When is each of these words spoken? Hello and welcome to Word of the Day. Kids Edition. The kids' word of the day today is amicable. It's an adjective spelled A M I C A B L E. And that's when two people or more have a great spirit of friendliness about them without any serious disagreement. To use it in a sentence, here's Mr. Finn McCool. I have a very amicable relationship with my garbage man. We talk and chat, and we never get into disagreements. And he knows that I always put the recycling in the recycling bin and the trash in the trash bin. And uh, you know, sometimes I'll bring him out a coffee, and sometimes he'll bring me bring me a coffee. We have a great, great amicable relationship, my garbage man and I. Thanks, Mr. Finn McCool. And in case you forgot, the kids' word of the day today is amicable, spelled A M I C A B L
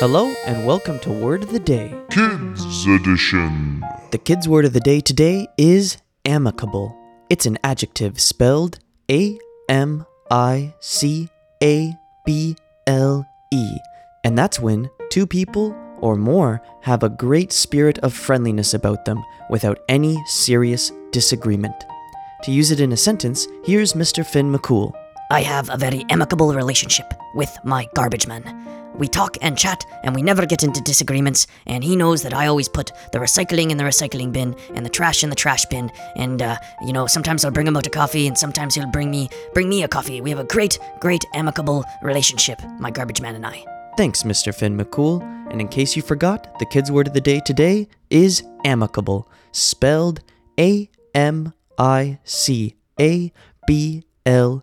Hello 0.00 0.34
and 0.44 0.66
welcome 0.66 0.98
to 0.98 1.12
Word 1.12 1.44
of 1.44 1.52
the 1.52 1.60
Day. 1.60 1.94
Kids 2.10 2.84
Edition. 2.84 3.80
The 4.10 4.18
kids' 4.18 4.48
word 4.48 4.64
of 4.64 4.72
the 4.72 4.80
day 4.80 5.00
today 5.00 5.46
is 5.56 5.98
amicable. 6.24 6.98
It's 7.30 7.46
an 7.46 7.58
adjective 7.62 8.20
spelled 8.20 8.80
A 9.08 9.38
M 9.68 10.04
I 10.32 10.74
C 10.80 11.28
A 11.62 11.94
B 12.26 12.56
L 12.88 13.24
E. 13.52 13.76
And 14.24 14.36
that's 14.36 14.58
when 14.58 14.90
two 15.10 15.28
people 15.28 15.76
or 16.00 16.16
more 16.16 16.60
have 16.82 17.04
a 17.04 17.08
great 17.08 17.52
spirit 17.52 17.98
of 17.98 18.12
friendliness 18.12 18.74
about 18.74 19.04
them 19.04 19.22
without 19.48 19.78
any 19.88 20.20
serious 20.26 20.90
disagreement. 21.12 21.84
To 22.42 22.50
use 22.50 22.72
it 22.72 22.80
in 22.80 22.90
a 22.90 22.96
sentence, 22.96 23.46
here's 23.64 23.92
Mr. 23.92 24.26
Finn 24.26 24.52
McCool. 24.52 24.92
I 25.34 25.42
have 25.42 25.68
a 25.68 25.76
very 25.76 26.04
amicable 26.10 26.54
relationship 26.54 27.12
with 27.34 27.58
my 27.64 27.88
garbage 27.94 28.28
man. 28.28 28.44
We 28.94 29.08
talk 29.08 29.36
and 29.42 29.58
chat, 29.58 29.84
and 30.04 30.14
we 30.14 30.22
never 30.22 30.46
get 30.46 30.62
into 30.62 30.80
disagreements. 30.82 31.48
And 31.66 31.82
he 31.82 31.96
knows 31.96 32.22
that 32.22 32.32
I 32.32 32.46
always 32.46 32.68
put 32.68 32.92
the 33.10 33.18
recycling 33.18 33.72
in 33.72 33.76
the 33.76 33.82
recycling 33.82 34.32
bin 34.32 34.54
and 34.76 34.86
the 34.86 34.90
trash 34.90 35.24
in 35.24 35.30
the 35.30 35.34
trash 35.34 35.64
bin. 35.64 35.90
And 36.14 36.40
uh, 36.40 36.58
you 36.86 36.92
know, 36.92 37.08
sometimes 37.08 37.44
I'll 37.44 37.50
bring 37.50 37.66
him 37.66 37.76
out 37.76 37.84
a 37.84 37.90
coffee, 37.90 38.28
and 38.28 38.38
sometimes 38.38 38.76
he'll 38.76 38.92
bring 38.92 39.10
me 39.10 39.28
bring 39.54 39.68
me 39.68 39.82
a 39.82 39.88
coffee. 39.88 40.20
We 40.20 40.30
have 40.30 40.38
a 40.38 40.44
great, 40.44 40.78
great 41.00 41.24
amicable 41.34 41.84
relationship, 42.00 42.62
my 42.78 42.92
garbage 42.92 43.20
man 43.20 43.34
and 43.34 43.44
I. 43.44 43.64
Thanks, 43.96 44.22
Mr. 44.22 44.54
Finn 44.54 44.78
McCool. 44.78 45.20
And 45.50 45.60
in 45.60 45.66
case 45.66 45.96
you 45.96 46.02
forgot, 46.02 46.60
the 46.60 46.66
kids' 46.66 46.92
word 46.92 47.08
of 47.08 47.12
the 47.12 47.20
day 47.20 47.40
today 47.40 47.88
is 48.08 48.44
amicable, 48.64 49.28
spelled 49.50 50.20
A 50.60 50.88
M 51.12 51.54
I 51.76 52.20
C 52.22 52.76
A 53.00 53.32
B 53.66 54.04
L 54.24 54.62